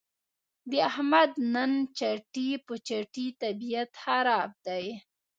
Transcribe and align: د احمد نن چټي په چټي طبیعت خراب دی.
د 0.69 0.71
احمد 0.89 1.31
نن 1.53 1.71
چټي 1.97 2.49
په 2.65 2.73
چټي 2.87 3.27
طبیعت 3.41 3.91
خراب 4.03 4.49
دی. 4.65 4.85